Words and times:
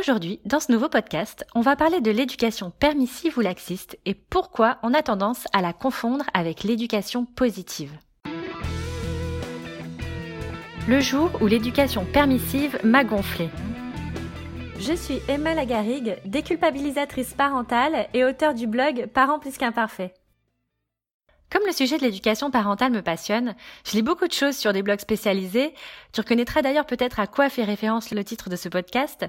Aujourd'hui, 0.00 0.40
dans 0.46 0.60
ce 0.60 0.72
nouveau 0.72 0.88
podcast, 0.88 1.44
on 1.54 1.60
va 1.60 1.76
parler 1.76 2.00
de 2.00 2.10
l'éducation 2.10 2.70
permissive 2.70 3.36
ou 3.36 3.42
laxiste 3.42 3.98
et 4.06 4.14
pourquoi 4.14 4.78
on 4.82 4.94
a 4.94 5.02
tendance 5.02 5.44
à 5.52 5.60
la 5.60 5.74
confondre 5.74 6.24
avec 6.32 6.62
l'éducation 6.62 7.26
positive. 7.26 7.92
Le 10.88 11.00
jour 11.00 11.30
où 11.42 11.46
l'éducation 11.46 12.06
permissive 12.06 12.78
m'a 12.82 13.04
gonflé. 13.04 13.50
Je 14.78 14.94
suis 14.94 15.20
Emma 15.28 15.52
Lagarigue, 15.52 16.16
déculpabilisatrice 16.24 17.34
parentale 17.34 18.08
et 18.14 18.24
auteure 18.24 18.54
du 18.54 18.66
blog 18.66 19.06
Parents 19.12 19.38
plus 19.38 19.58
qu'imparfaits. 19.58 20.14
Comme 21.50 21.66
le 21.66 21.72
sujet 21.72 21.98
de 21.98 22.04
l'éducation 22.04 22.50
parentale 22.50 22.92
me 22.92 23.02
passionne, 23.02 23.54
je 23.84 23.92
lis 23.92 24.02
beaucoup 24.02 24.28
de 24.28 24.32
choses 24.32 24.56
sur 24.56 24.72
des 24.72 24.82
blogs 24.82 25.00
spécialisés. 25.00 25.74
Tu 26.14 26.22
reconnaîtras 26.22 26.62
d'ailleurs 26.62 26.86
peut-être 26.86 27.20
à 27.20 27.26
quoi 27.26 27.50
fait 27.50 27.64
référence 27.64 28.12
le 28.12 28.24
titre 28.24 28.48
de 28.48 28.56
ce 28.56 28.70
podcast. 28.70 29.26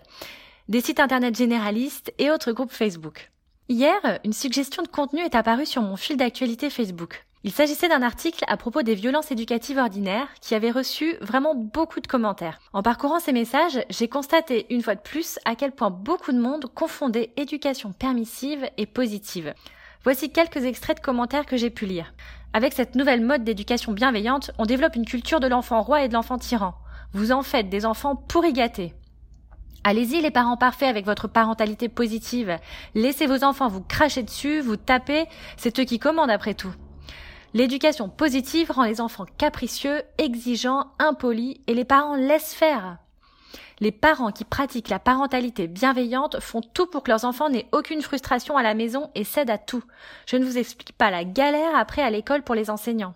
Des 0.68 0.82
sites 0.82 1.00
internet 1.00 1.36
généralistes 1.36 2.14
et 2.18 2.30
autres 2.30 2.52
groupes 2.52 2.72
Facebook. 2.72 3.32
Hier, 3.68 4.20
une 4.24 4.34
suggestion 4.34 4.84
de 4.84 4.88
contenu 4.88 5.22
est 5.22 5.36
apparue 5.36 5.66
sur 5.66 5.82
mon 5.82 5.96
fil 5.96 6.18
d'actualité 6.18 6.70
Facebook. 6.70 7.26
Il 7.44 7.52
s'agissait 7.52 7.90
d'un 7.90 8.04
article 8.04 8.44
à 8.48 8.56
propos 8.56 8.84
des 8.84 8.94
violences 8.94 9.32
éducatives 9.32 9.80
ordinaires 9.80 10.28
qui 10.40 10.54
avait 10.54 10.70
reçu 10.70 11.16
vraiment 11.22 11.56
beaucoup 11.56 12.00
de 12.00 12.08
commentaires. 12.08 12.60
En 12.74 12.84
parcourant 12.84 13.20
ces 13.20 13.34
messages, 13.34 13.84
j'ai 13.90 14.08
constaté 14.08 14.68
une 14.70 14.84
fois 14.84 14.94
de 14.94 15.02
plus 15.02 15.40
à 15.46 15.56
quel 15.56 15.72
point 15.72 15.90
beaucoup 15.90 16.32
de 16.32 16.40
monde 16.40 16.68
confondait 16.76 17.34
éducation 17.38 17.92
permissive 17.92 18.70
et 18.78 18.86
positive. 18.86 19.56
Voici 20.04 20.32
quelques 20.32 20.64
extraits 20.64 20.98
de 20.98 21.04
commentaires 21.04 21.48
que 21.48 21.58
j'ai 21.58 21.72
pu 21.72 21.88
lire. 21.88 22.14
Avec 22.54 22.74
cette 22.74 22.96
nouvelle 22.96 23.22
mode 23.22 23.44
d'éducation 23.44 23.94
bienveillante, 23.94 24.52
on 24.60 24.66
développe 24.66 24.96
une 24.96 25.06
culture 25.06 25.40
de 25.40 25.48
l'enfant 25.48 25.82
roi 25.82 26.04
et 26.04 26.08
de 26.08 26.14
l'enfant 26.14 26.38
tyran. 26.38 26.76
Vous 27.14 27.32
en 27.32 27.42
faites 27.42 27.70
des 27.70 27.86
enfants 27.86 28.16
pourri 28.16 28.54
gâtés. 28.54 28.94
Allez-y 29.84 30.22
les 30.22 30.30
parents 30.30 30.58
parfaits 30.58 30.90
avec 30.90 31.06
votre 31.06 31.28
parentalité 31.28 31.90
positive. 31.90 32.58
Laissez 32.94 33.26
vos 33.26 33.44
enfants 33.44 33.68
vous 33.68 33.82
cracher 33.82 34.22
dessus, 34.22 34.62
vous 34.62 34.78
taper, 34.78 35.26
c'est 35.58 35.80
eux 35.80 35.86
qui 35.86 35.98
commandent 35.98 36.30
après 36.30 36.54
tout. 36.54 36.74
L'éducation 37.54 38.08
positive 38.08 38.72
rend 38.72 38.84
les 38.84 39.02
enfants 39.02 39.26
capricieux, 39.38 40.04
exigeants, 40.20 40.88
impolis 41.00 41.62
et 41.66 41.74
les 41.74 41.84
parents 41.84 42.16
laissent 42.16 42.54
faire. 42.54 42.98
Les 43.80 43.92
parents 43.92 44.32
qui 44.32 44.46
pratiquent 44.46 44.90
la 44.90 45.00
parentalité 45.00 45.68
bienveillante 45.68 46.40
font 46.40 46.62
tout 46.62 46.86
pour 46.86 47.02
que 47.02 47.10
leurs 47.10 47.26
enfants 47.26 47.50
n'aient 47.50 47.68
aucune 47.72 48.04
frustration 48.04 48.56
à 48.58 48.64
la 48.64 48.76
maison 48.76 49.10
et 49.16 49.24
cèdent 49.24 49.50
à 49.50 49.58
tout. 49.58 49.84
Je 50.28 50.38
ne 50.38 50.46
vous 50.46 50.60
explique 50.60 50.94
pas 50.94 51.10
la 51.10 51.26
galère 51.26 51.76
après 51.76 52.04
à 52.04 52.12
l'école 52.12 52.44
pour 52.44 52.54
les 52.54 52.70
enseignants. 52.70 53.16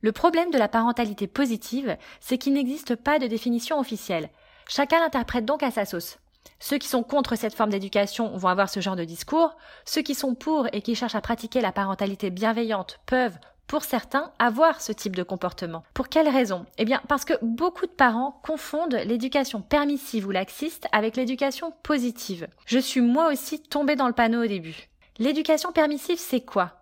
Le 0.00 0.12
problème 0.12 0.50
de 0.50 0.56
la 0.56 0.68
parentalité 0.68 1.26
positive, 1.26 1.98
c'est 2.20 2.38
qu'il 2.38 2.54
n'existe 2.54 2.96
pas 2.96 3.18
de 3.18 3.26
définition 3.26 3.78
officielle. 3.78 4.30
Chacun 4.72 5.00
l'interprète 5.00 5.44
donc 5.44 5.64
à 5.64 5.72
sa 5.72 5.84
sauce. 5.84 6.18
Ceux 6.60 6.78
qui 6.78 6.86
sont 6.86 7.02
contre 7.02 7.34
cette 7.34 7.56
forme 7.56 7.70
d'éducation 7.70 8.36
vont 8.36 8.46
avoir 8.46 8.70
ce 8.70 8.78
genre 8.78 8.94
de 8.94 9.02
discours, 9.02 9.56
ceux 9.84 10.00
qui 10.00 10.14
sont 10.14 10.36
pour 10.36 10.68
et 10.72 10.80
qui 10.80 10.94
cherchent 10.94 11.16
à 11.16 11.20
pratiquer 11.20 11.60
la 11.60 11.72
parentalité 11.72 12.30
bienveillante 12.30 13.00
peuvent, 13.04 13.36
pour 13.66 13.82
certains, 13.82 14.30
avoir 14.38 14.80
ce 14.80 14.92
type 14.92 15.16
de 15.16 15.24
comportement. 15.24 15.82
Pour 15.92 16.08
quelle 16.08 16.28
raison? 16.28 16.66
Eh 16.78 16.84
bien, 16.84 17.02
parce 17.08 17.24
que 17.24 17.32
beaucoup 17.42 17.86
de 17.86 17.90
parents 17.90 18.40
confondent 18.44 18.94
l'éducation 18.94 19.60
permissive 19.60 20.28
ou 20.28 20.30
laxiste 20.30 20.86
avec 20.92 21.16
l'éducation 21.16 21.72
positive. 21.82 22.46
Je 22.64 22.78
suis 22.78 23.00
moi 23.00 23.32
aussi 23.32 23.60
tombée 23.60 23.96
dans 23.96 24.06
le 24.06 24.14
panneau 24.14 24.44
au 24.44 24.46
début. 24.46 24.88
L'éducation 25.18 25.72
permissive, 25.72 26.18
c'est 26.20 26.42
quoi? 26.42 26.74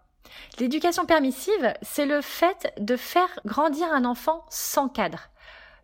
L'éducation 0.58 1.06
permissive, 1.06 1.72
c'est 1.80 2.04
le 2.04 2.20
fait 2.20 2.70
de 2.78 2.96
faire 2.96 3.40
grandir 3.46 3.90
un 3.90 4.04
enfant 4.04 4.44
sans 4.50 4.90
cadre. 4.90 5.30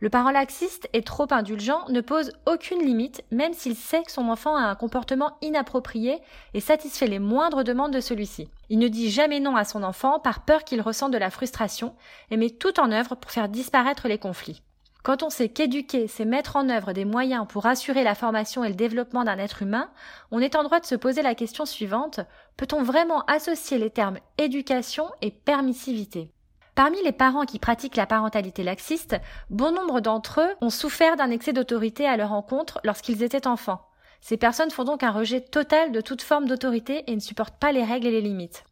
Le 0.04 0.10
parent 0.10 0.32
laxiste 0.32 0.86
et 0.92 1.00
trop 1.00 1.28
indulgent 1.30 1.86
ne 1.88 2.02
pose 2.02 2.32
aucune 2.44 2.84
limite, 2.84 3.24
même 3.30 3.54
s'il 3.54 3.74
sait 3.74 4.02
que 4.02 4.12
son 4.12 4.28
enfant 4.28 4.54
a 4.54 4.60
un 4.60 4.74
comportement 4.74 5.38
inapproprié 5.40 6.18
et 6.52 6.60
satisfait 6.60 7.06
les 7.06 7.18
moindres 7.18 7.64
demandes 7.64 7.94
de 7.94 8.00
celui-ci. 8.00 8.50
Il 8.68 8.80
ne 8.80 8.88
dit 8.88 9.10
jamais 9.10 9.40
non 9.40 9.56
à 9.56 9.64
son 9.64 9.82
enfant 9.82 10.18
par 10.18 10.44
peur 10.44 10.64
qu'il 10.64 10.82
ressente 10.82 11.12
de 11.12 11.16
la 11.16 11.30
frustration 11.30 11.94
et 12.30 12.36
met 12.36 12.50
tout 12.50 12.78
en 12.80 12.92
œuvre 12.92 13.14
pour 13.14 13.30
faire 13.30 13.48
disparaître 13.48 14.06
les 14.06 14.18
conflits. 14.18 14.60
Quand 15.02 15.22
on 15.22 15.30
sait 15.30 15.48
qu'éduquer, 15.48 16.06
c'est 16.06 16.26
mettre 16.26 16.56
en 16.56 16.68
œuvre 16.68 16.92
des 16.92 17.06
moyens 17.06 17.46
pour 17.48 17.64
assurer 17.64 18.04
la 18.04 18.14
formation 18.14 18.62
et 18.62 18.68
le 18.68 18.74
développement 18.74 19.24
d'un 19.24 19.38
être 19.38 19.62
humain, 19.62 19.88
on 20.30 20.40
est 20.40 20.54
en 20.54 20.64
droit 20.64 20.80
de 20.80 20.84
se 20.84 20.96
poser 20.96 21.22
la 21.22 21.34
question 21.34 21.64
suivante, 21.64 22.20
peut-on 22.58 22.82
vraiment 22.82 23.24
associer 23.24 23.78
les 23.78 23.88
termes 23.88 24.18
éducation 24.36 25.06
et 25.22 25.30
permissivité? 25.30 26.33
Parmi 26.74 27.00
les 27.04 27.12
parents 27.12 27.44
qui 27.44 27.60
pratiquent 27.60 27.96
la 27.96 28.06
parentalité 28.06 28.64
laxiste, 28.64 29.16
bon 29.48 29.72
nombre 29.72 30.00
d'entre 30.00 30.40
eux 30.40 30.54
ont 30.60 30.70
souffert 30.70 31.16
d'un 31.16 31.30
excès 31.30 31.52
d'autorité 31.52 32.06
à 32.06 32.16
leur 32.16 32.32
encontre 32.32 32.80
lorsqu'ils 32.82 33.22
étaient 33.22 33.46
enfants. 33.46 33.86
Ces 34.20 34.36
personnes 34.36 34.70
font 34.70 34.84
donc 34.84 35.02
un 35.02 35.12
rejet 35.12 35.40
total 35.40 35.92
de 35.92 36.00
toute 36.00 36.22
forme 36.22 36.46
d'autorité 36.46 37.04
et 37.06 37.14
ne 37.14 37.20
supportent 37.20 37.58
pas 37.58 37.72
les 37.72 37.84
règles 37.84 38.08
et 38.08 38.10
les 38.10 38.22
limites. 38.22 38.64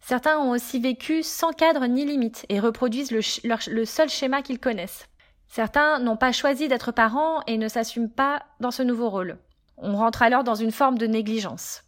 Certains 0.00 0.38
ont 0.38 0.50
aussi 0.50 0.80
vécu 0.80 1.22
sans 1.22 1.52
cadre 1.52 1.86
ni 1.86 2.06
limite 2.06 2.46
et 2.48 2.60
reproduisent 2.60 3.12
le, 3.12 3.84
seul 3.84 4.08
schéma 4.08 4.40
qu'ils 4.40 4.58
connaissent. 4.58 5.06
Certains 5.48 5.98
n'ont 5.98 6.16
pas 6.16 6.32
choisi 6.32 6.68
d'être 6.68 6.92
parents 6.92 7.42
et 7.46 7.58
ne 7.58 7.68
s'assument 7.68 8.08
pas 8.08 8.42
dans 8.60 8.70
ce 8.70 8.82
nouveau 8.82 9.10
rôle. 9.10 9.38
On 9.76 9.96
rentre 9.96 10.22
alors 10.22 10.44
dans 10.44 10.54
une 10.54 10.72
forme 10.72 10.96
de 10.96 11.06
négligence. 11.06 11.82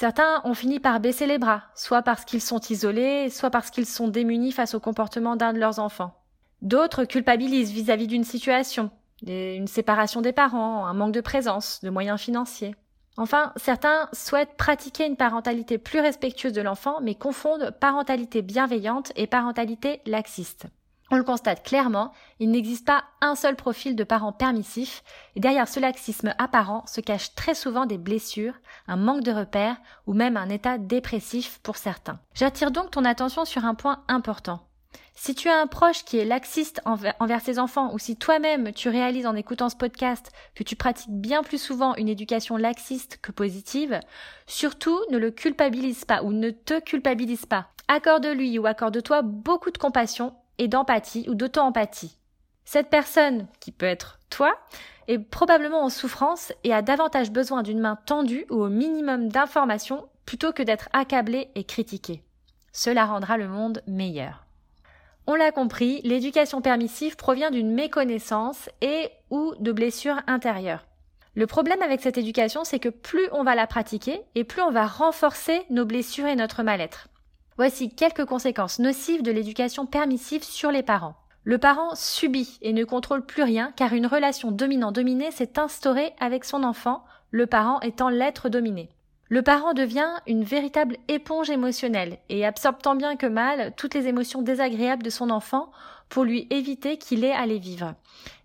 Certains 0.00 0.42
ont 0.44 0.54
fini 0.54 0.78
par 0.78 1.00
baisser 1.00 1.26
les 1.26 1.38
bras, 1.38 1.64
soit 1.74 2.02
parce 2.02 2.24
qu'ils 2.24 2.40
sont 2.40 2.60
isolés, 2.70 3.30
soit 3.30 3.50
parce 3.50 3.72
qu'ils 3.72 3.84
sont 3.84 4.06
démunis 4.06 4.52
face 4.52 4.74
au 4.74 4.78
comportement 4.78 5.34
d'un 5.34 5.52
de 5.52 5.58
leurs 5.58 5.80
enfants. 5.80 6.14
D'autres 6.62 7.04
culpabilisent 7.04 7.72
vis-à-vis 7.72 8.06
d'une 8.06 8.22
situation, 8.22 8.92
une 9.26 9.66
séparation 9.66 10.20
des 10.20 10.30
parents, 10.30 10.86
un 10.86 10.94
manque 10.94 11.14
de 11.14 11.20
présence, 11.20 11.80
de 11.82 11.90
moyens 11.90 12.20
financiers. 12.20 12.76
Enfin, 13.16 13.52
certains 13.56 14.08
souhaitent 14.12 14.56
pratiquer 14.56 15.04
une 15.04 15.16
parentalité 15.16 15.78
plus 15.78 15.98
respectueuse 15.98 16.52
de 16.52 16.62
l'enfant, 16.62 17.00
mais 17.02 17.16
confondent 17.16 17.72
parentalité 17.80 18.40
bienveillante 18.40 19.10
et 19.16 19.26
parentalité 19.26 20.00
laxiste. 20.06 20.66
On 21.10 21.16
le 21.16 21.24
constate 21.24 21.64
clairement, 21.64 22.12
il 22.38 22.50
n'existe 22.50 22.86
pas 22.86 23.04
un 23.22 23.34
seul 23.34 23.56
profil 23.56 23.96
de 23.96 24.04
parent 24.04 24.32
permissif, 24.32 25.02
et 25.36 25.40
derrière 25.40 25.66
ce 25.66 25.80
laxisme 25.80 26.34
apparent 26.36 26.84
se 26.86 27.00
cachent 27.00 27.34
très 27.34 27.54
souvent 27.54 27.86
des 27.86 27.96
blessures, 27.96 28.54
un 28.86 28.96
manque 28.96 29.22
de 29.22 29.32
repères 29.32 29.78
ou 30.06 30.12
même 30.12 30.36
un 30.36 30.50
état 30.50 30.76
dépressif 30.76 31.60
pour 31.62 31.76
certains. 31.76 32.20
J'attire 32.34 32.70
donc 32.70 32.90
ton 32.90 33.06
attention 33.06 33.46
sur 33.46 33.64
un 33.64 33.74
point 33.74 34.04
important. 34.08 34.68
Si 35.14 35.34
tu 35.34 35.48
as 35.48 35.60
un 35.60 35.66
proche 35.66 36.04
qui 36.04 36.18
est 36.18 36.24
laxiste 36.24 36.80
envers, 36.84 37.40
ses 37.40 37.58
enfants 37.58 37.92
ou 37.92 37.98
si 37.98 38.16
toi-même 38.16 38.72
tu 38.72 38.88
réalises 38.88 39.26
en 39.26 39.34
écoutant 39.34 39.68
ce 39.68 39.76
podcast 39.76 40.30
que 40.54 40.62
tu 40.62 40.76
pratiques 40.76 41.10
bien 41.10 41.42
plus 41.42 41.60
souvent 41.60 41.96
une 41.96 42.08
éducation 42.08 42.56
laxiste 42.56 43.18
que 43.20 43.32
positive, 43.32 43.98
surtout 44.46 45.00
ne 45.10 45.18
le 45.18 45.32
culpabilise 45.32 46.04
pas 46.04 46.22
ou 46.22 46.32
ne 46.32 46.50
te 46.50 46.78
culpabilise 46.78 47.46
pas. 47.46 47.66
Accorde-lui 47.88 48.58
ou 48.60 48.66
accorde-toi 48.66 49.22
beaucoup 49.22 49.72
de 49.72 49.78
compassion 49.78 50.34
et 50.58 50.68
d'empathie 50.68 51.26
ou 51.28 51.34
d'auto-empathie. 51.34 52.16
Cette 52.64 52.90
personne, 52.90 53.46
qui 53.60 53.72
peut 53.72 53.86
être 53.86 54.18
toi, 54.30 54.54
est 55.06 55.18
probablement 55.18 55.82
en 55.82 55.88
souffrance 55.88 56.52
et 56.64 56.74
a 56.74 56.82
davantage 56.82 57.30
besoin 57.30 57.62
d'une 57.62 57.80
main 57.80 57.96
tendue 58.06 58.44
ou 58.50 58.56
au 58.56 58.68
minimum 58.68 59.28
d'informations 59.28 60.06
plutôt 60.26 60.52
que 60.52 60.62
d'être 60.62 60.90
accablée 60.92 61.48
et 61.54 61.64
critiquée. 61.64 62.22
Cela 62.72 63.06
rendra 63.06 63.38
le 63.38 63.48
monde 63.48 63.82
meilleur. 63.86 64.44
On 65.26 65.34
l'a 65.34 65.50
compris, 65.52 66.00
l'éducation 66.04 66.60
permissive 66.60 67.16
provient 67.16 67.50
d'une 67.50 67.72
méconnaissance 67.72 68.68
et 68.80 69.10
ou 69.30 69.54
de 69.58 69.72
blessures 69.72 70.20
intérieures. 70.26 70.86
Le 71.34 71.46
problème 71.46 71.82
avec 71.82 72.00
cette 72.00 72.18
éducation, 72.18 72.64
c'est 72.64 72.78
que 72.78 72.88
plus 72.88 73.28
on 73.32 73.44
va 73.44 73.54
la 73.54 73.66
pratiquer 73.66 74.22
et 74.34 74.44
plus 74.44 74.62
on 74.62 74.70
va 74.70 74.86
renforcer 74.86 75.62
nos 75.70 75.84
blessures 75.84 76.26
et 76.26 76.36
notre 76.36 76.62
mal-être. 76.62 77.08
Voici 77.58 77.90
quelques 77.90 78.24
conséquences 78.24 78.78
nocives 78.78 79.24
de 79.24 79.32
l'éducation 79.32 79.84
permissive 79.84 80.44
sur 80.44 80.70
les 80.70 80.84
parents. 80.84 81.16
Le 81.42 81.58
parent 81.58 81.96
subit 81.96 82.56
et 82.62 82.72
ne 82.72 82.84
contrôle 82.84 83.26
plus 83.26 83.42
rien 83.42 83.72
car 83.74 83.94
une 83.94 84.06
relation 84.06 84.52
dominant-dominée 84.52 85.32
s'est 85.32 85.58
instaurée 85.58 86.12
avec 86.20 86.44
son 86.44 86.62
enfant, 86.62 87.04
le 87.32 87.48
parent 87.48 87.80
étant 87.80 88.10
l'être 88.10 88.48
dominé. 88.48 88.90
Le 89.28 89.42
parent 89.42 89.74
devient 89.74 90.08
une 90.28 90.44
véritable 90.44 90.98
éponge 91.08 91.50
émotionnelle 91.50 92.18
et 92.28 92.46
absorbe 92.46 92.80
tant 92.80 92.94
bien 92.94 93.16
que 93.16 93.26
mal 93.26 93.72
toutes 93.76 93.94
les 93.94 94.06
émotions 94.06 94.40
désagréables 94.40 95.02
de 95.02 95.10
son 95.10 95.28
enfant 95.28 95.72
pour 96.08 96.22
lui 96.22 96.46
éviter 96.50 96.96
qu'il 96.96 97.24
ait 97.24 97.32
à 97.32 97.44
les 97.44 97.58
vivre. 97.58 97.94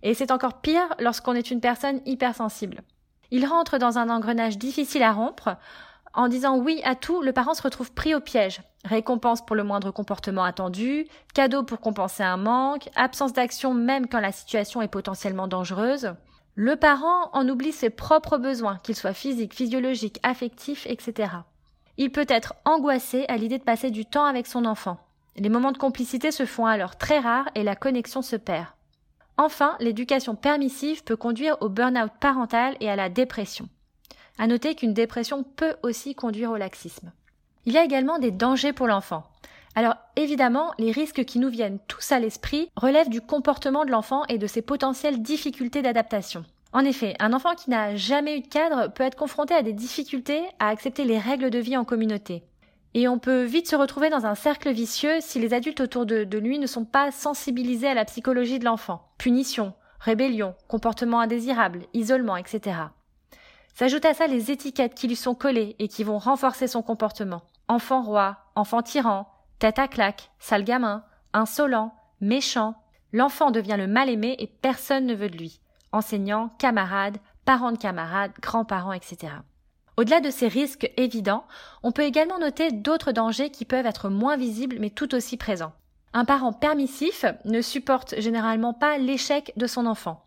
Et 0.01 0.16
c'est 0.16 0.31
encore 0.31 0.59
pire 0.59 0.95
lorsqu'on 0.98 1.36
est 1.36 1.51
une 1.51 1.62
personne 1.62 2.01
hypersensible. 2.07 2.81
Il 3.30 3.45
rentre 3.45 3.77
dans 3.77 4.00
un 4.00 4.09
engrenage 4.09 4.57
difficile 4.57 5.04
à 5.04 5.12
rompre 5.12 5.56
en 6.13 6.27
disant 6.27 6.57
oui 6.57 6.81
à 6.83 6.95
tout, 6.95 7.21
le 7.21 7.33
parent 7.33 7.54
se 7.54 7.62
retrouve 7.62 7.92
pris 7.92 8.15
au 8.15 8.19
piège. 8.19 8.62
Récompense 8.86 9.45
pour 9.45 9.56
le 9.56 9.63
moindre 9.63 9.92
comportement 9.92 10.44
attendu, 10.44 11.07
cadeau 11.33 11.63
pour 11.63 11.80
compenser 11.80 12.24
un 12.24 12.38
manque, 12.38 12.89
absence 12.95 13.33
d'action 13.33 13.74
même 13.74 14.07
quand 14.07 14.19
la 14.19 14.31
situation 14.31 14.81
est 14.81 14.88
potentiellement 14.88 15.48
dangereuse. 15.48 16.13
Le 16.56 16.75
parent 16.75 17.30
en 17.33 17.48
oublie 17.50 17.71
ses 17.71 17.89
propres 17.89 18.38
besoins, 18.38 18.80
qu'ils 18.83 18.95
soient 18.95 19.13
physiques, 19.13 19.56
physiologiques, 19.56 20.19
affectifs, 20.21 20.86
etc. 20.86 21.31
Il 21.98 22.12
peut 22.12 22.27
être 22.27 22.54
angoissé 22.66 23.25
à 23.27 23.38
l'idée 23.38 23.57
de 23.57 23.63
passer 23.63 23.89
du 23.89 24.06
temps 24.06 24.25
avec 24.25 24.45
son 24.45 24.66
enfant. 24.66 25.00
Les 25.36 25.50
moments 25.50 25.71
de 25.71 25.77
complicité 25.80 26.30
se 26.30 26.45
font 26.45 26.68
alors 26.68 26.95
très 26.95 27.19
rares 27.19 27.50
et 27.56 27.63
la 27.63 27.75
connexion 27.75 28.21
se 28.21 28.36
perd. 28.36 28.68
Enfin, 29.38 29.75
l'éducation 29.80 30.36
permissive 30.36 31.04
peut 31.04 31.16
conduire 31.16 31.57
au 31.62 31.69
burn-out 31.69 32.12
parental 32.19 32.75
et 32.80 32.89
à 32.89 32.95
la 32.95 33.09
dépression. 33.09 33.68
À 34.38 34.47
noter 34.47 34.75
qu'une 34.75 34.94
dépression 34.94 35.44
peut 35.44 35.75
aussi 35.83 36.15
conduire 36.15 36.51
au 36.51 36.57
laxisme. 36.57 37.12
Il 37.65 37.74
y 37.74 37.77
a 37.77 37.83
également 37.83 38.19
des 38.19 38.31
dangers 38.31 38.74
pour 38.74 38.88
l'enfant. 38.88 39.24
Alors 39.75 39.95
évidemment, 40.15 40.71
les 40.77 40.91
risques 40.91 41.25
qui 41.25 41.39
nous 41.39 41.50
viennent 41.50 41.80
tous 41.88 42.12
à 42.12 42.19
l'esprit 42.19 42.69
relèvent 42.75 43.09
du 43.09 43.21
comportement 43.21 43.85
de 43.85 43.91
l'enfant 43.91 44.24
et 44.27 44.38
de 44.38 44.47
ses 44.47 44.62
potentielles 44.62 45.21
difficultés 45.21 45.81
d'adaptation. 45.81 46.45
En 46.74 46.85
effet, 46.85 47.15
un 47.19 47.33
enfant 47.33 47.53
qui 47.56 47.69
n'a 47.69 47.95
jamais 47.95 48.38
eu 48.38 48.41
de 48.41 48.47
cadre 48.47 48.91
peut 48.91 49.03
être 49.03 49.18
confronté 49.18 49.53
à 49.53 49.62
des 49.62 49.74
difficultés 49.74 50.41
à 50.59 50.69
accepter 50.69 51.06
les 51.06 51.19
règles 51.19 51.51
de 51.51 51.59
vie 51.59 51.77
en 51.77 51.85
communauté. 51.85 52.44
Et 52.95 53.07
on 53.07 53.19
peut 53.19 53.44
vite 53.44 53.68
se 53.68 53.75
retrouver 53.75 54.09
dans 54.09 54.25
un 54.25 54.35
cercle 54.35 54.71
vicieux 54.71 55.18
si 55.19 55.39
les 55.39 55.53
adultes 55.53 55.81
autour 55.81 56.06
de, 56.06 56.38
lui 56.38 56.59
ne 56.59 56.68
sont 56.68 56.85
pas 56.85 57.12
sensibilisés 57.12 57.88
à 57.88 57.95
la 57.95 58.06
psychologie 58.06 58.59
de 58.59 58.65
l'enfant. 58.65 59.07
Punition, 59.18 59.74
rébellion, 60.00 60.56
comportement 60.68 61.19
indésirable, 61.19 61.85
isolement, 61.94 62.38
etc. 62.38 62.77
S'ajoutent 63.74 64.06
à 64.06 64.14
ça 64.14 64.28
les 64.28 64.52
étiquettes 64.52 64.94
qui 64.94 65.08
lui 65.08 65.16
sont 65.16 65.34
collées 65.34 65.75
et 65.80 65.88
qui 65.88 66.04
vont 66.04 66.20
renforcer 66.20 66.68
son 66.68 66.84
comportement. 66.84 67.42
Enfant 67.68 68.04
roi, 68.04 68.38
enfant 68.56 68.84
tyran, 68.84 69.28
tête 69.58 69.80
à 69.80 69.88
claque, 69.88 70.30
sale 70.40 70.64
gamin, 70.64 71.04
insolent, 71.34 71.94
méchant. 72.22 72.75
L'enfant 73.12 73.52
devient 73.52 73.75
le 73.78 73.88
mal-aimé 73.88 74.36
et 74.40 74.48
personne 74.48 75.06
ne 75.06 75.16
veut 75.16 75.30
de 75.30 75.38
lui. 75.38 75.60
Enseignants, 75.92 76.50
camarades, 76.60 77.18
parents 77.46 77.72
de 77.72 77.78
camarades, 77.78 78.34
grands-parents, 78.42 78.94
etc. 78.94 79.34
Au-delà 79.98 80.22
de 80.22 80.30
ces 80.30 80.48
risques 80.48 80.92
évidents, 80.98 81.46
on 81.84 81.92
peut 81.92 82.04
également 82.04 82.40
noter 82.40 82.72
d'autres 82.72 83.12
dangers 83.12 83.52
qui 83.52 83.66
peuvent 83.66 83.86
être 83.86 84.10
moins 84.10 84.38
visibles 84.38 84.78
mais 84.80 84.90
tout 84.90 85.14
aussi 85.14 85.38
présents. 85.38 85.74
Un 86.14 86.26
parent 86.26 86.54
permissif 86.54 87.26
ne 87.46 87.62
supporte 87.62 88.19
généralement 88.19 88.74
pas 88.74 88.98
l'échec 89.00 89.52
de 89.56 89.66
son 89.66 89.88
enfant. 89.88 90.24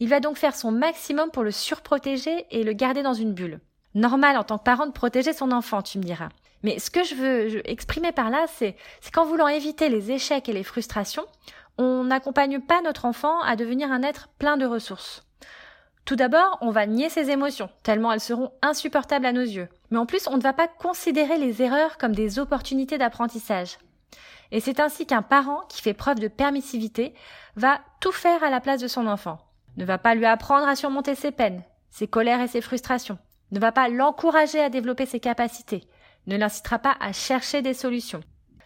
Il 0.00 0.08
va 0.08 0.20
donc 0.20 0.36
faire 0.36 0.54
son 0.54 0.70
maximum 0.70 1.30
pour 1.30 1.42
le 1.42 1.50
surprotéger 1.50 2.46
et 2.50 2.64
le 2.64 2.72
garder 2.72 3.02
dans 3.02 3.14
une 3.14 3.32
bulle. 3.32 3.60
Normal 3.94 4.36
en 4.36 4.42
tant 4.42 4.58
que 4.58 4.64
parent 4.64 4.86
de 4.86 4.92
protéger 4.92 5.32
son 5.32 5.52
enfant, 5.52 5.82
tu 5.82 5.98
me 5.98 6.04
diras. 6.04 6.30
Mais 6.62 6.78
ce 6.78 6.90
que 6.90 7.04
je 7.04 7.14
veux 7.14 7.70
exprimer 7.70 8.10
par 8.10 8.30
là, 8.30 8.46
c'est 8.48 8.76
qu'en 9.12 9.24
voulant 9.24 9.48
éviter 9.48 9.88
les 9.88 10.10
échecs 10.10 10.48
et 10.48 10.52
les 10.52 10.64
frustrations, 10.64 11.26
on 11.78 12.04
n'accompagne 12.04 12.60
pas 12.60 12.82
notre 12.82 13.04
enfant 13.04 13.40
à 13.42 13.54
devenir 13.54 13.92
un 13.92 14.02
être 14.02 14.28
plein 14.38 14.56
de 14.56 14.66
ressources. 14.66 15.22
Tout 16.04 16.16
d'abord, 16.16 16.58
on 16.60 16.70
va 16.70 16.86
nier 16.86 17.08
ses 17.08 17.30
émotions, 17.30 17.70
tellement 17.82 18.12
elles 18.12 18.20
seront 18.20 18.52
insupportables 18.62 19.26
à 19.26 19.32
nos 19.32 19.42
yeux. 19.42 19.68
Mais 19.90 19.98
en 19.98 20.06
plus, 20.06 20.26
on 20.28 20.36
ne 20.36 20.42
va 20.42 20.52
pas 20.52 20.68
considérer 20.68 21.38
les 21.38 21.62
erreurs 21.62 21.96
comme 21.96 22.14
des 22.14 22.38
opportunités 22.38 22.98
d'apprentissage. 22.98 23.78
Et 24.50 24.60
c'est 24.60 24.80
ainsi 24.80 25.06
qu'un 25.06 25.22
parent 25.22 25.62
qui 25.68 25.80
fait 25.80 25.94
preuve 25.94 26.20
de 26.20 26.28
permissivité 26.28 27.14
va 27.56 27.80
tout 28.00 28.12
faire 28.12 28.42
à 28.44 28.50
la 28.50 28.60
place 28.60 28.80
de 28.80 28.88
son 28.88 29.06
enfant. 29.06 29.38
Ne 29.76 29.84
va 29.84 29.98
pas 29.98 30.14
lui 30.14 30.26
apprendre 30.26 30.66
à 30.66 30.76
surmonter 30.76 31.14
ses 31.14 31.32
peines, 31.32 31.62
ses 31.90 32.06
colères 32.08 32.40
et 32.40 32.48
ses 32.48 32.60
frustrations. 32.60 33.18
Ne 33.50 33.60
va 33.60 33.72
pas 33.72 33.88
l'encourager 33.88 34.60
à 34.60 34.70
développer 34.70 35.06
ses 35.06 35.20
capacités. 35.20 35.88
Ne 36.26 36.36
l'incitera 36.36 36.78
pas 36.78 36.96
à 37.00 37.12
chercher 37.12 37.62
des 37.62 37.74
solutions. 37.74 38.22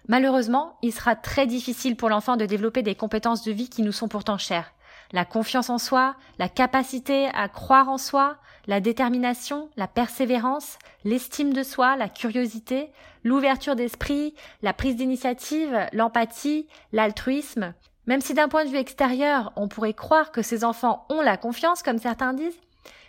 Malheureusement, 0.06 0.78
il 0.82 0.92
sera 0.92 1.16
très 1.16 1.46
difficile 1.46 1.96
pour 1.96 2.08
l'enfant 2.08 2.36
de 2.36 2.46
développer 2.46 2.82
des 2.82 2.94
compétences 2.94 3.44
de 3.44 3.52
vie 3.52 3.68
qui 3.68 3.82
nous 3.82 3.92
sont 3.92 4.08
pourtant 4.08 4.38
chères 4.38 4.72
la 5.12 5.24
confiance 5.24 5.70
en 5.70 5.78
soi, 5.78 6.16
la 6.38 6.48
capacité 6.48 7.28
à 7.34 7.48
croire 7.48 7.88
en 7.88 7.98
soi, 7.98 8.36
la 8.66 8.80
détermination, 8.80 9.70
la 9.76 9.88
persévérance, 9.88 10.78
l'estime 11.04 11.52
de 11.52 11.62
soi, 11.62 11.96
la 11.96 12.08
curiosité, 12.08 12.90
l'ouverture 13.24 13.76
d'esprit, 13.76 14.34
la 14.62 14.72
prise 14.72 14.96
d'initiative, 14.96 15.86
l'empathie, 15.92 16.66
l'altruisme. 16.92 17.74
Même 18.08 18.22
si 18.22 18.32
d'un 18.32 18.48
point 18.48 18.64
de 18.64 18.70
vue 18.70 18.78
extérieur, 18.78 19.52
on 19.54 19.68
pourrait 19.68 19.92
croire 19.92 20.32
que 20.32 20.40
ces 20.40 20.64
enfants 20.64 21.04
ont 21.10 21.20
la 21.20 21.36
confiance, 21.36 21.82
comme 21.82 21.98
certains 21.98 22.32
disent, 22.32 22.58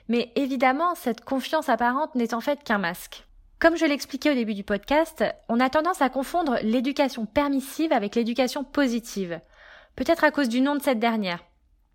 mais 0.09 0.29
évidemment, 0.35 0.93
cette 0.93 1.23
confiance 1.23 1.69
apparente 1.69 2.13
n'est 2.15 2.33
en 2.33 2.41
fait 2.41 2.65
qu'un 2.65 2.79
masque. 2.79 3.25
Comme 3.59 3.77
je 3.77 3.85
l'expliquais 3.85 4.31
au 4.31 4.33
début 4.33 4.55
du 4.55 4.65
podcast, 4.65 5.23
on 5.47 5.61
a 5.61 5.69
tendance 5.69 6.01
à 6.01 6.09
confondre 6.09 6.57
l'éducation 6.63 7.25
permissive 7.25 7.93
avec 7.93 8.13
l'éducation 8.13 8.65
positive, 8.65 9.39
peut-être 9.95 10.25
à 10.25 10.31
cause 10.31 10.49
du 10.49 10.59
nom 10.59 10.75
de 10.75 10.81
cette 10.81 10.99
dernière. 10.99 11.45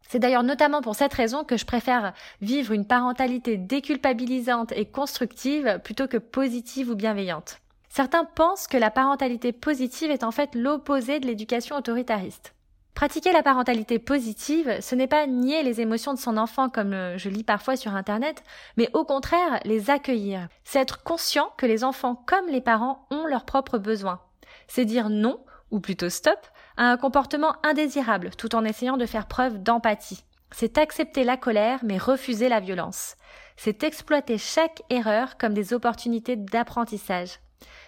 C'est 0.08 0.18
d'ailleurs 0.18 0.42
notamment 0.42 0.80
pour 0.80 0.94
cette 0.94 1.12
raison 1.12 1.44
que 1.44 1.58
je 1.58 1.66
préfère 1.66 2.14
vivre 2.40 2.72
une 2.72 2.86
parentalité 2.86 3.58
déculpabilisante 3.58 4.72
et 4.72 4.86
constructive 4.86 5.78
plutôt 5.84 6.08
que 6.08 6.16
positive 6.16 6.88
ou 6.88 6.94
bienveillante. 6.94 7.58
Certains 7.90 8.24
pensent 8.24 8.66
que 8.66 8.78
la 8.78 8.90
parentalité 8.90 9.52
positive 9.52 10.10
est 10.10 10.24
en 10.24 10.30
fait 10.30 10.54
l'opposé 10.54 11.20
de 11.20 11.26
l'éducation 11.26 11.76
autoritariste. 11.76 12.53
Pratiquer 12.94 13.32
la 13.32 13.42
parentalité 13.42 13.98
positive, 13.98 14.80
ce 14.80 14.94
n'est 14.94 15.08
pas 15.08 15.26
nier 15.26 15.64
les 15.64 15.80
émotions 15.80 16.14
de 16.14 16.18
son 16.18 16.36
enfant 16.36 16.68
comme 16.68 16.94
je 17.16 17.28
lis 17.28 17.42
parfois 17.42 17.76
sur 17.76 17.96
Internet, 17.96 18.44
mais 18.76 18.88
au 18.92 19.04
contraire 19.04 19.58
les 19.64 19.90
accueillir. 19.90 20.46
C'est 20.62 20.78
être 20.78 21.02
conscient 21.02 21.52
que 21.56 21.66
les 21.66 21.82
enfants 21.82 22.14
comme 22.14 22.46
les 22.46 22.60
parents 22.60 23.06
ont 23.10 23.26
leurs 23.26 23.46
propres 23.46 23.78
besoins. 23.78 24.20
C'est 24.68 24.84
dire 24.84 25.10
non, 25.10 25.40
ou 25.72 25.80
plutôt 25.80 26.08
stop, 26.08 26.38
à 26.76 26.84
un 26.84 26.96
comportement 26.96 27.56
indésirable 27.64 28.30
tout 28.38 28.54
en 28.54 28.64
essayant 28.64 28.96
de 28.96 29.06
faire 29.06 29.26
preuve 29.26 29.60
d'empathie. 29.60 30.22
C'est 30.52 30.78
accepter 30.78 31.24
la 31.24 31.36
colère 31.36 31.80
mais 31.82 31.98
refuser 31.98 32.48
la 32.48 32.60
violence. 32.60 33.16
C'est 33.56 33.82
exploiter 33.82 34.38
chaque 34.38 34.82
erreur 34.88 35.36
comme 35.36 35.52
des 35.52 35.72
opportunités 35.72 36.36
d'apprentissage. 36.36 37.40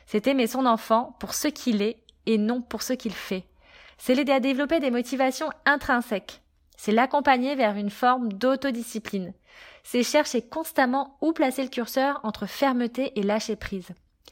C'est 0.07 0.27
aimer 0.27 0.49
son 0.49 0.67
enfant 0.67 1.17
pour 1.21 1.33
ce 1.33 1.47
qu'il 1.47 1.81
est 1.81 2.03
et 2.27 2.39
non 2.39 2.61
pour 2.61 2.83
ce 2.83 2.93
qu'il 2.93 3.13
fait. 3.13 3.45
C'est 3.99 4.15
l'aider 4.15 4.33
à 4.33 4.41
développer 4.41 4.81
des 4.81 4.91
motivations 4.91 5.51
intrinsèques. 5.65 6.43
C'est 6.77 6.93
l'accompagner 6.93 7.55
vers 7.55 7.77
une 7.77 7.91
forme 7.91 8.33
d'autodiscipline. 8.33 9.33
C'est 9.83 10.03
chercher 10.03 10.43
constamment 10.43 11.17
où 11.21 11.33
placer 11.33 11.63
le 11.63 11.69
curseur 11.69 12.21
entre 12.23 12.47
fermeté 12.47 13.19
et 13.19 13.23
lâcher 13.23 13.57
prise. 13.57 13.91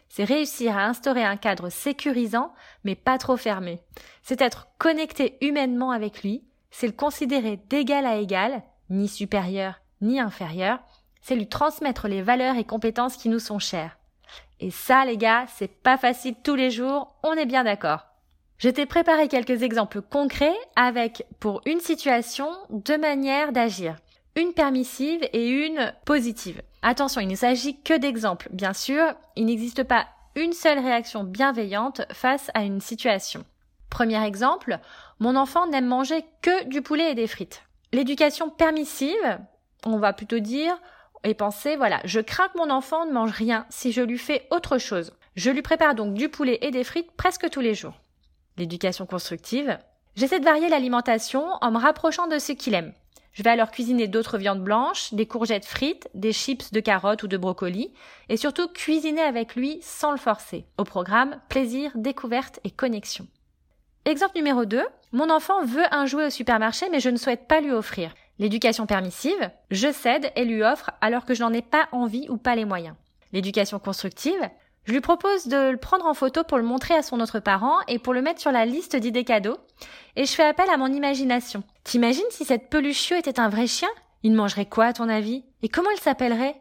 C'est 0.09 0.25
réussir 0.25 0.77
à 0.77 0.85
instaurer 0.85 1.25
un 1.25 1.37
cadre 1.37 1.71
sécurisant, 1.71 2.53
mais 2.85 2.95
pas 2.95 3.19
trop 3.19 3.37
fermé. 3.37 3.81
C'est 4.23 4.43
être 4.43 4.69
connecté 4.79 5.39
humainement 5.41 5.91
avec 5.91 6.23
lui, 6.23 6.45
c'est 6.71 6.87
le 6.87 6.93
considérer 6.93 7.57
d'égal 7.69 8.07
à 8.07 8.17
égal, 8.17 8.63
ni 8.91 9.09
supérieur, 9.09 9.81
ni 10.01 10.21
inférieur, 10.21 10.81
c'est 11.21 11.35
lui 11.35 11.49
transmettre 11.49 12.07
les 12.07 12.23
valeurs 12.23 12.57
et 12.57 12.65
compétences 12.65 13.17
qui 13.17 13.29
nous 13.29 13.39
sont 13.39 13.59
chères. 13.59 13.99
Et 14.61 14.71
ça, 14.71 15.05
les 15.05 15.17
gars, 15.17 15.47
c'est 15.49 15.83
pas 15.83 15.97
facile 15.97 16.35
tous 16.43 16.55
les 16.55 16.71
jours, 16.71 17.15
on 17.23 17.33
est 17.33 17.47
bien 17.47 17.65
d'accord. 17.65 18.07
Je 18.59 18.69
t'ai 18.71 18.87
préparé 18.87 19.29
quelques 19.29 19.63
exemples 19.63 20.01
concrets 20.01 20.57
avec, 20.77 21.27
pour 21.41 21.61
une 21.67 21.81
situation, 21.81 22.49
deux 22.71 22.99
manières 22.99 23.53
d'agir. 23.53 23.97
Une 24.37 24.53
permissive 24.53 25.23
et 25.33 25.49
une 25.49 25.93
positive. 26.05 26.63
Attention, 26.83 27.21
il 27.21 27.29
ne 27.29 27.35
s'agit 27.35 27.81
que 27.81 27.97
d'exemples. 27.97 28.49
Bien 28.53 28.73
sûr, 28.73 29.15
il 29.37 29.47
n'existe 29.47 29.85
pas 29.85 30.07
une 30.37 30.53
seule 30.53 30.79
réaction 30.79 31.25
bienveillante 31.25 32.03
face 32.13 32.51
à 32.55 32.63
une 32.63 32.81
situation. 32.81 33.45
Premier 33.91 34.25
exemple, 34.25 34.79
mon 35.21 35.37
enfant 35.37 35.69
n'aime 35.69 35.87
manger 35.87 36.25
que 36.43 36.65
du 36.65 36.83
poulet 36.83 37.13
et 37.13 37.15
des 37.15 37.29
frites. 37.29 37.63
L'éducation 37.93 38.51
permissive, 38.51 39.39
on 39.85 39.99
va 39.99 40.13
plutôt 40.13 40.41
dire 40.41 40.77
et 41.23 41.35
penser, 41.35 41.77
voilà, 41.77 42.01
je 42.05 42.21
crains 42.21 42.49
que 42.49 42.59
mon 42.59 42.71
enfant 42.71 43.07
ne 43.07 43.13
mange 43.13 43.31
rien 43.31 43.67
si 43.71 43.93
je 43.93 44.03
lui 44.03 44.19
fais 44.19 44.47
autre 44.51 44.79
chose. 44.79 45.13
Je 45.37 45.51
lui 45.51 45.63
prépare 45.63 45.95
donc 45.95 46.15
du 46.15 46.29
poulet 46.29 46.59
et 46.63 46.71
des 46.71 46.85
frites 46.85 47.13
presque 47.13 47.49
tous 47.51 47.61
les 47.61 47.75
jours. 47.75 47.95
L'éducation 48.57 49.07
constructive, 49.07 49.79
j'essaie 50.15 50.39
de 50.39 50.45
varier 50.45 50.69
l'alimentation 50.69 51.45
en 51.61 51.71
me 51.71 51.79
rapprochant 51.79 52.29
de 52.29 52.39
ce 52.39 52.53
qu'il 52.53 52.75
aime. 52.75 52.93
Je 53.33 53.43
vais 53.43 53.51
alors 53.51 53.73
cuisiner 53.73 54.07
d'autres 54.07 54.39
viandes 54.39 54.63
blanches, 54.63 55.13
des 55.13 55.27
courgettes 55.27 55.65
frites, 55.65 56.09
des 56.15 56.33
chips 56.33 56.73
de 56.73 56.79
carottes 56.79 57.25
ou 57.25 57.27
de 57.27 57.37
brocolis, 57.37 57.93
et 58.29 58.37
surtout 58.37 58.69
cuisiner 58.69 59.23
avec 59.23 59.57
lui 59.57 59.81
sans 59.83 60.13
le 60.13 60.19
forcer. 60.19 60.67
Au 60.79 60.85
programme, 60.85 61.41
plaisir, 61.49 61.91
découverte 61.97 62.61
et 62.63 62.71
connexion. 62.71 63.27
Exemple 64.05 64.37
numéro 64.37 64.67
2. 64.67 64.85
Mon 65.11 65.31
enfant 65.31 65.65
veut 65.65 65.87
un 65.91 66.07
jouet 66.07 66.27
au 66.27 66.31
supermarché 66.31 66.87
mais 66.91 67.01
je 67.01 67.11
ne 67.11 67.17
souhaite 67.17 67.49
pas 67.49 67.61
lui 67.61 67.73
offrir. 67.73 68.15
L'éducation 68.39 68.87
permissive, 68.87 69.51
je 69.71 69.91
cède 69.91 70.31
et 70.37 70.45
lui 70.45 70.63
offre 70.63 70.91
alors 71.01 71.25
que 71.25 71.35
je 71.35 71.43
n'en 71.43 71.53
ai 71.53 71.63
pas 71.63 71.89
envie 71.91 72.29
ou 72.29 72.37
pas 72.37 72.55
les 72.55 72.65
moyens. 72.65 72.95
L'éducation 73.33 73.81
constructive, 73.81 74.49
je 74.85 74.93
lui 74.93 75.01
propose 75.01 75.47
de 75.47 75.71
le 75.71 75.77
prendre 75.77 76.07
en 76.07 76.15
photo 76.15 76.45
pour 76.45 76.59
le 76.59 76.65
montrer 76.65 76.95
à 76.95 77.03
son 77.03 77.21
autre 77.21 77.41
parent 77.41 77.79
et 77.89 77.99
pour 77.99 78.13
le 78.13 78.21
mettre 78.23 78.41
sur 78.41 78.53
la 78.53 78.67
liste 78.67 78.97
d'idées 78.97 79.25
cadeaux. 79.25 79.57
Et 80.17 80.27
je 80.27 80.33
fais 80.33 80.45
appel 80.45 80.69
à 80.69 80.77
mon 80.77 80.93
imagination. 80.93 81.63
T'imagines 81.85 82.23
si 82.31 82.45
cette 82.45 82.69
peluchio 82.69 83.17
était 83.17 83.41
un 83.41 83.49
vrai 83.49 83.67
chien? 83.67 83.89
Il 84.23 84.35
mangerait 84.35 84.67
quoi 84.67 84.87
à 84.87 84.93
ton 84.93 85.09
avis? 85.09 85.45
Et 85.63 85.69
comment 85.69 85.91
il 85.91 86.01
s'appellerait? 86.01 86.61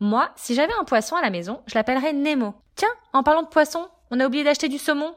Moi, 0.00 0.30
si 0.36 0.54
j'avais 0.54 0.72
un 0.78 0.84
poisson 0.84 1.16
à 1.16 1.22
la 1.22 1.30
maison, 1.30 1.62
je 1.66 1.74
l'appellerais 1.74 2.12
Nemo. 2.12 2.54
Tiens, 2.76 2.88
en 3.12 3.22
parlant 3.22 3.42
de 3.42 3.48
poisson, 3.48 3.88
on 4.10 4.20
a 4.20 4.26
oublié 4.26 4.44
d'acheter 4.44 4.68
du 4.68 4.78
saumon. 4.78 5.14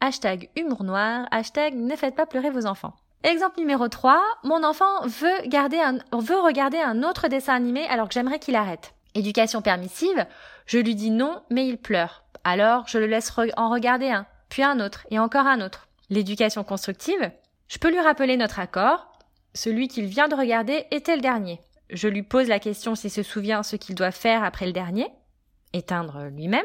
Hashtag 0.00 0.50
humour 0.56 0.84
noir, 0.84 1.26
hashtag 1.30 1.74
ne 1.74 1.96
faites 1.96 2.14
pas 2.14 2.26
pleurer 2.26 2.50
vos 2.50 2.66
enfants. 2.66 2.94
Exemple 3.22 3.58
numéro 3.58 3.88
3, 3.88 4.22
mon 4.42 4.62
enfant 4.64 5.06
veut, 5.06 5.48
garder 5.48 5.78
un, 5.78 5.98
veut 6.12 6.40
regarder 6.40 6.78
un 6.78 7.02
autre 7.02 7.28
dessin 7.28 7.54
animé 7.54 7.86
alors 7.86 8.08
que 8.08 8.14
j'aimerais 8.14 8.38
qu'il 8.38 8.54
arrête. 8.54 8.94
Éducation 9.14 9.62
permissive, 9.62 10.26
je 10.66 10.78
lui 10.78 10.94
dis 10.94 11.10
non, 11.10 11.42
mais 11.50 11.66
il 11.66 11.78
pleure. 11.78 12.24
Alors 12.42 12.86
je 12.88 12.98
le 12.98 13.06
laisse 13.06 13.32
en 13.56 13.70
regarder 13.70 14.08
un, 14.08 14.26
puis 14.48 14.62
un 14.62 14.80
autre, 14.80 15.06
et 15.10 15.18
encore 15.18 15.46
un 15.46 15.60
autre. 15.60 15.88
L'éducation 16.10 16.64
constructive, 16.64 17.30
je 17.68 17.78
peux 17.78 17.90
lui 17.90 18.00
rappeler 18.00 18.36
notre 18.36 18.58
accord. 18.58 19.12
Celui 19.54 19.88
qu'il 19.88 20.06
vient 20.06 20.28
de 20.28 20.34
regarder 20.34 20.86
était 20.90 21.16
le 21.16 21.22
dernier. 21.22 21.60
je 21.90 22.08
lui 22.08 22.22
pose 22.22 22.48
la 22.48 22.58
question 22.58 22.94
s'il 22.94 23.10
se 23.10 23.22
souvient 23.22 23.62
ce 23.62 23.76
qu'il 23.76 23.94
doit 23.94 24.10
faire 24.10 24.42
après 24.42 24.66
le 24.66 24.72
dernier, 24.72 25.06
éteindre 25.72 26.24
lui-même. 26.24 26.64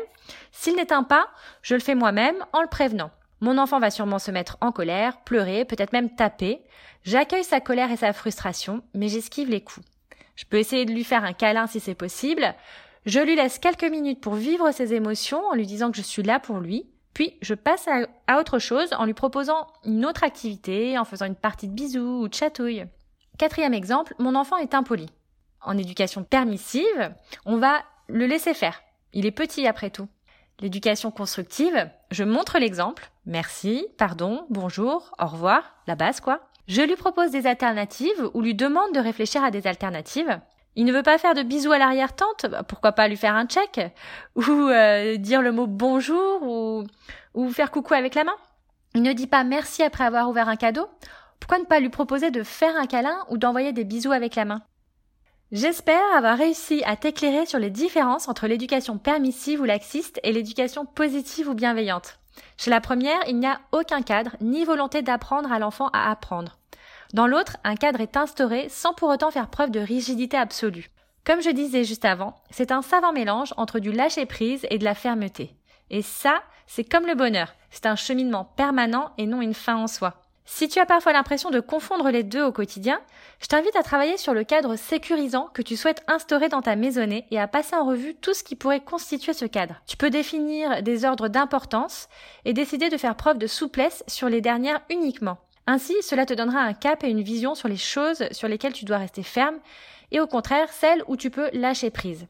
S'il 0.52 0.76
n'éteint 0.76 1.04
pas, 1.04 1.28
je 1.62 1.76
le 1.76 1.82
fais 1.82 1.96
moi-même 1.96 2.44
en 2.54 2.62
le 2.62 2.68
prévenant. 2.68 3.12
Mon 3.42 3.58
enfant 3.58 3.80
va 3.80 3.92
sûrement 3.92 4.20
se 4.20 4.32
mettre 4.32 4.58
en 4.60 4.72
colère, 4.72 5.22
pleurer, 5.24 5.66
peut-être 5.66 5.94
même 5.94 6.16
taper. 6.16 6.62
J'accueille 7.04 7.44
sa 7.44 7.62
colère 7.62 7.92
et 7.92 7.98
sa 7.98 8.12
frustration, 8.12 8.82
mais 8.94 9.08
j'esquive 9.08 9.50
les 9.50 9.62
coups. 9.62 9.86
Je 10.40 10.46
peux 10.46 10.58
essayer 10.58 10.86
de 10.86 10.94
lui 10.94 11.04
faire 11.04 11.26
un 11.26 11.34
câlin 11.34 11.68
si 11.68 11.82
c'est 11.82 11.96
possible. 11.96 12.56
Je 13.06 13.20
lui 13.20 13.36
laisse 13.36 13.60
quelques 13.60 13.84
minutes 13.84 14.22
pour 14.22 14.36
vivre 14.36 14.72
ses 14.72 14.94
émotions 14.94 15.46
en 15.46 15.54
lui 15.54 15.66
disant 15.66 15.92
que 15.92 15.98
je 15.98 16.02
suis 16.02 16.24
là 16.24 16.40
pour 16.40 16.60
lui. 16.60 16.90
Puis 17.14 17.36
je 17.42 17.54
passe 17.54 17.90
à, 17.90 18.40
autre 18.40 18.58
chose 18.58 18.88
en 18.98 19.04
lui 19.04 19.14
proposant 19.14 19.68
une 19.84 20.06
autre 20.06 20.24
activité, 20.24 20.98
en 20.98 21.04
faisant 21.04 21.26
une 21.26 21.36
partie 21.36 21.68
de 21.68 21.74
bisous 21.74 22.22
ou 22.22 22.30
de 22.30 22.34
chatouille. 22.34 22.86
Quatrième 23.38 23.74
exemple, 23.74 24.16
mon 24.18 24.34
enfant 24.34 24.56
est 24.56 24.74
impoli. 24.74 25.08
En 25.62 25.78
éducation 25.78 26.24
permissive, 26.24 27.14
on 27.46 27.58
va 27.58 27.82
le 28.08 28.26
laisser 28.26 28.54
faire. 28.54 28.82
Il 29.12 29.26
est 29.26 29.32
petit 29.32 29.68
après 29.68 29.90
tout. 29.90 30.08
L'éducation 30.62 31.12
constructive, 31.12 31.90
je 32.12 32.24
montre 32.24 32.60
l'exemple. 32.60 33.12
Merci, 33.26 33.88
pardon, 33.98 34.46
bonjour, 34.50 35.14
au 35.20 35.26
revoir, 35.26 35.64
la 35.86 35.96
base 35.96 36.22
quoi. 36.22 36.49
Je 36.70 36.84
lui 36.84 36.96
propose 36.96 37.32
des 37.32 37.48
alternatives 37.48 38.30
ou 38.36 38.42
lui 38.42 38.54
demande 38.54 38.94
de 38.94 39.00
réfléchir 39.00 39.44
à 39.44 39.50
des 39.50 39.66
alternatives. 39.66 40.40
Il 40.76 40.86
ne 40.86 40.94
veut 40.94 41.02
pas 41.02 41.18
faire 41.18 41.34
de 41.34 41.42
bisous 41.42 41.72
à 41.72 41.80
l'arrière-tante, 41.80 42.46
bah, 42.46 42.62
pourquoi 42.62 42.92
pas 42.92 43.08
lui 43.08 43.18
faire 43.18 43.34
un 43.34 43.48
check 43.48 43.82
Ou 44.36 44.42
euh, 44.42 45.18
dire 45.18 45.42
le 45.42 45.52
mot 45.52 45.66
bonjour 45.66 46.44
ou, 46.44 46.84
ou 47.34 47.50
faire 47.50 47.72
coucou 47.72 47.96
avec 47.96 48.14
la 48.14 48.24
main 48.24 48.36
Il 48.94 49.02
ne 49.02 49.14
dit 49.14 49.26
pas 49.26 49.44
merci 49.44 49.82
après 49.82 50.04
avoir 50.04 50.30
ouvert 50.30 50.48
un 50.48 50.58
cadeau 50.58 50.88
Pourquoi 51.40 51.58
ne 51.58 51.66
pas 51.66 51.80
lui 51.80 51.90
proposer 51.90 52.30
de 52.30 52.44
faire 52.44 52.76
un 52.76 52.86
câlin 52.86 53.18
ou 53.30 53.40
d'envoyer 53.40 53.74
des 53.74 53.84
bisous 53.84 54.12
avec 54.12 54.36
la 54.36 54.46
main? 54.46 54.62
J'espère 55.52 56.16
avoir 56.16 56.38
réussi 56.38 56.84
à 56.86 56.96
t'éclairer 56.96 57.48
sur 57.48 57.58
les 57.58 57.72
différences 57.72 58.28
entre 58.28 58.46
l'éducation 58.46 59.00
permissive 59.00 59.62
ou 59.62 59.66
laxiste 59.66 60.20
et 60.22 60.32
l'éducation 60.32 60.86
positive 60.86 61.50
ou 61.50 61.56
bienveillante. 61.56 62.20
Chez 62.58 62.70
la 62.70 62.80
première, 62.80 63.20
il 63.28 63.40
n'y 63.40 63.48
a 63.48 63.60
aucun 63.72 64.04
cadre 64.04 64.36
ni 64.40 64.66
volonté 64.66 65.02
d'apprendre 65.02 65.52
à 65.52 65.58
l'enfant 65.58 65.90
à 65.94 66.12
apprendre. 66.12 66.59
Dans 67.14 67.26
l'autre, 67.26 67.58
un 67.64 67.76
cadre 67.76 68.02
est 68.02 68.18
instauré 68.18 68.68
sans 68.70 68.94
pour 68.94 69.10
autant 69.10 69.32
faire 69.32 69.50
preuve 69.50 69.72
de 69.72 69.80
rigidité 69.80 70.38
absolue. 70.38 70.92
Comme 71.26 71.42
je 71.42 71.50
disais 71.50 71.84
juste 71.84 72.06
avant, 72.06 72.36
c'est 72.52 72.72
un 72.72 72.84
savant 72.84 73.14
mélange 73.14 73.54
entre 73.58 73.80
du 73.80 73.92
lâcher-prise 73.92 74.68
et 74.70 74.78
de 74.78 74.84
la 74.84 74.94
fermeté. 74.94 75.56
Et 75.90 76.04
ça, 76.04 76.42
c'est 76.68 76.84
comme 76.84 77.08
le 77.08 77.16
bonheur, 77.16 77.56
c'est 77.72 77.88
un 77.88 77.96
cheminement 77.96 78.46
permanent 78.46 79.12
et 79.18 79.26
non 79.26 79.42
une 79.42 79.56
fin 79.56 79.76
en 79.76 79.88
soi. 79.88 80.22
Si 80.46 80.68
tu 80.68 80.80
as 80.80 80.86
parfois 80.86 81.14
l'impression 81.14 81.52
de 81.52 81.60
confondre 81.60 82.10
les 82.10 82.24
deux 82.24 82.44
au 82.44 82.52
quotidien, 82.52 83.00
je 83.40 83.48
t'invite 83.48 83.76
à 83.76 83.84
travailler 83.84 84.18
sur 84.18 84.34
le 84.34 84.44
cadre 84.44 84.76
sécurisant 84.76 85.48
que 85.54 85.62
tu 85.62 85.78
souhaites 85.78 86.04
instaurer 86.08 86.50
dans 86.50 86.64
ta 86.64 86.76
maisonnée 86.76 87.26
et 87.32 87.40
à 87.40 87.48
passer 87.48 87.76
en 87.76 87.86
revue 87.86 88.16
tout 88.16 88.34
ce 88.34 88.44
qui 88.44 88.56
pourrait 88.56 88.84
constituer 88.84 89.34
ce 89.34 89.46
cadre. 89.46 89.82
Tu 89.86 89.98
peux 89.98 90.10
définir 90.10 90.82
des 90.82 91.06
ordres 91.06 91.28
d'importance 91.28 92.08
et 92.46 92.54
décider 92.54 92.90
de 92.90 92.98
faire 92.98 93.16
preuve 93.16 93.38
de 93.38 93.46
souplesse 93.48 94.04
sur 94.08 94.30
les 94.30 94.42
dernières 94.42 94.82
uniquement. 94.90 95.38
Ainsi, 95.72 95.94
cela 96.02 96.26
te 96.26 96.34
donnera 96.34 96.62
un 96.62 96.74
cap 96.74 97.04
et 97.04 97.10
une 97.10 97.22
vision 97.22 97.54
sur 97.54 97.68
les 97.68 97.78
choses 97.78 98.28
sur 98.32 98.48
lesquelles 98.48 98.74
tu 98.74 98.86
dois 98.86 98.98
rester 98.98 99.22
ferme 99.22 99.60
et 100.10 100.20
au 100.20 100.26
contraire 100.26 100.68
celles 100.72 101.04
où 101.08 101.16
tu 101.16 101.30
peux 101.30 101.48
lâcher 101.54 101.92
prise. 101.92 102.26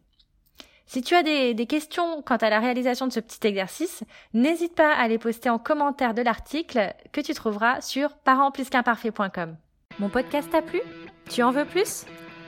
Si 0.85 1.01
tu 1.01 1.15
as 1.15 1.23
des, 1.23 1.65
questions 1.65 2.21
quant 2.21 2.35
à 2.35 2.49
la 2.49 2.59
réalisation 2.59 3.07
de 3.07 3.13
ce 3.13 3.21
petit 3.21 3.47
exercice, 3.47 4.03
n'hésite 4.33 4.75
pas 4.75 4.93
à 4.93 5.07
les 5.07 5.17
poster 5.17 5.49
en 5.49 5.57
commentaire 5.57 6.13
de 6.13 6.21
l'article 6.21 6.93
que 7.13 7.21
tu 7.21 7.33
trouveras 7.33 7.79
sur 7.79 8.17
parentsplusqu'imparfait.com. 8.17 9.55
Mon 9.99 10.09
podcast 10.09 10.49
t'a 10.51 10.61
plu? 10.61 10.81
Tu 11.29 11.41
en 11.41 11.51
veux 11.51 11.63
plus? 11.63 12.03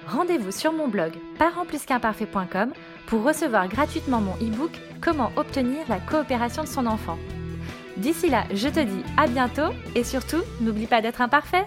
Rendez-vous 0.07 0.51
sur 0.51 0.73
mon 0.73 0.89
blog 0.89 1.13
parentsplusqu'imparfait.com 1.39 2.73
pour 3.07 3.23
recevoir 3.23 3.69
gratuitement 3.69 4.19
mon 4.19 4.35
e-book 4.45 4.71
Comment 4.99 5.31
obtenir 5.37 5.87
la 5.87 6.01
coopération 6.01 6.63
de 6.63 6.67
son 6.67 6.85
enfant. 6.85 7.17
D'ici 7.97 8.29
là, 8.29 8.43
je 8.53 8.67
te 8.67 8.79
dis 8.79 9.03
à 9.17 9.27
bientôt 9.27 9.73
et 9.95 10.03
surtout, 10.03 10.41
n'oublie 10.61 10.87
pas 10.87 11.01
d'être 11.01 11.21
imparfait 11.21 11.65